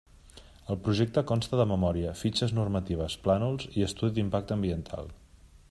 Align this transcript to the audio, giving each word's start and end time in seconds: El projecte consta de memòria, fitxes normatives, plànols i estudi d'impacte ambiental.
El 0.75 0.77
projecte 0.85 1.23
consta 1.31 1.59
de 1.59 1.67
memòria, 1.73 2.13
fitxes 2.21 2.55
normatives, 2.61 3.19
plànols 3.27 3.69
i 3.81 3.87
estudi 3.89 4.17
d'impacte 4.17 4.57
ambiental. 4.57 5.13